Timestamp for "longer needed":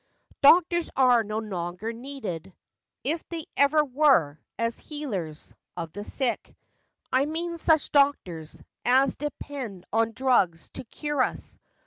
1.37-2.55